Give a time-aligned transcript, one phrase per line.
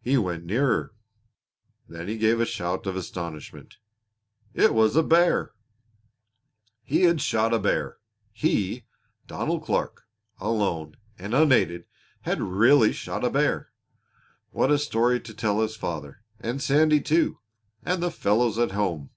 [0.00, 0.94] He went nearer.
[1.90, 3.76] Then he gave a shout of astonishment.
[4.54, 5.52] It was a bear!
[6.82, 7.98] He had shot a bear
[8.32, 8.86] he,
[9.26, 10.06] Donald Clark,
[10.40, 11.84] alone and unaided,
[12.22, 13.70] had really shot a bear!
[14.52, 17.40] What a story to tell his father; and Sandy, too;
[17.84, 19.10] and the fellows at home!